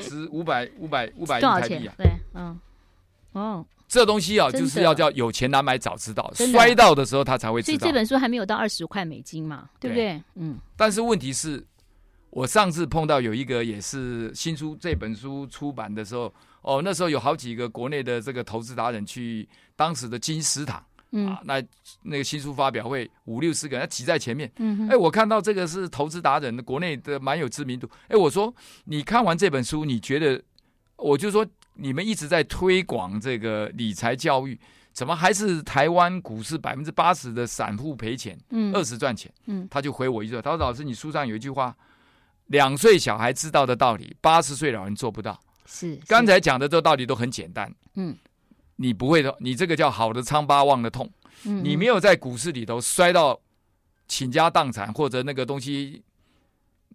[0.00, 2.60] 值五百五百五百亿台币啊，对，嗯，
[3.32, 3.66] 哦。
[3.94, 7.78] 这东西啊，就是要叫有钱难买早知道，摔到的时候他才会知道。
[7.78, 10.20] 所以这本书还没有到二十块美金嘛，对不对？
[10.34, 10.58] 嗯。
[10.76, 11.64] 但是问题是，
[12.30, 21.62] 我上次碰到有一个也是新书，这本书出版的时候，哦，那时候有好几个国内的这个投资达人去当时的金石堂，嗯、啊，那
[22.02, 28.52] 那个新书发表会五六十个人挤在前面，嗯哼，哎，我看到这个是投资达人，国内的蛮有知名度，哎，我说
[28.86, 30.42] 你看完这本书，你觉得，
[30.96, 34.58] 我就说你们一直在推广这个理财教育。
[34.92, 41.76] 怎么还是台湾股市百分之八十的散户赔钱，嗯，二十赚钱，嗯，他就回我一句，他说：“老师，你书上有一句话，
[42.46, 45.36] 两岁小孩知道的道理，八十岁老人做不到。
[45.66, 48.16] 是，是刚才讲的这个道理都很简单，嗯，
[48.76, 51.10] 你不会的，你这个叫好的疮疤忘了痛，
[51.44, 53.40] 嗯，你没有在股市里头摔到
[54.06, 56.04] 倾家荡产或者那个东西。”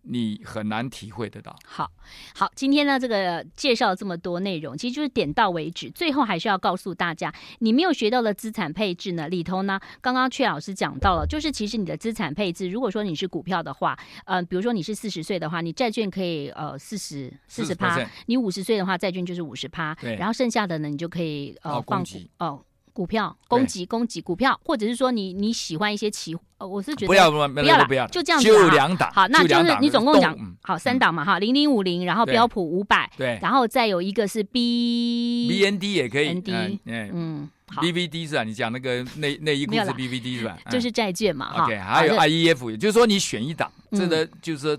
[0.04, 1.56] 你很难体会得到。
[1.66, 1.90] 好，
[2.36, 5.90] 好，今天呢，这个介绍这么多内容，其实就是点到为止。
[5.92, 19.96] 最后还是要告诉大家，你没有学到的资产配置呢，里头呢，刚刚阙老师讲到了，就是其实你的资产配置，如果说你是股票的话，呃，比如说你是四十岁的话，你债券可以呃四十四十趴；你五十岁的话，债券就是五十趴。
[19.96, 22.64] 对，然后剩下的呢，你就可以呃放股哦。
[23.00, 38.44] 股票，攻击攻击股票，或者是说你你喜欢一些期，呃，我是觉得不要不要不要不要，就这样子，就两档，好，那就是你总共讲好三档嘛，哈，零零五零，然后标普五百，对，然后再有一个是 B B N D 也可以，N D，嗯，好，B V D 是吧？
[38.44, 40.58] 你讲那个那那一股是 B V D 是吧？
[40.70, 44.78] 就是债券嘛，哈，OK，还有 I E F，也就是说你选一档，这个就是。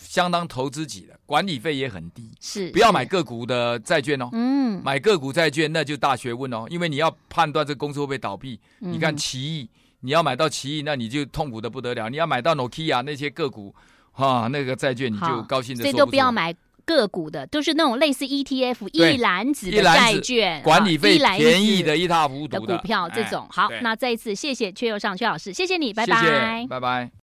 [0.00, 4.28] 相当投资级的，管理费也很低，是不要买个股的债券哦。
[4.32, 8.58] 嗯，买个股债券那就大学问哦，因为你要判断这公司会不会倒闭。
[8.80, 9.68] 嗯、你看奇异，
[10.00, 12.08] 你要买到奇异，那你就痛苦的不得了。
[12.08, 13.74] 你要买到 Nokia 那些个股，
[14.12, 15.82] 哈，那个债券你就高兴的。
[15.82, 23.46] 所以都不要买个股的，都是那种类似 ETF 一篮子的债券，管理费便宜的一塌糊涂的股票这种。
[23.50, 27.10] 好，那再一次谢谢阙又上阙老师，谢谢你，拜拜，谢谢，拜拜。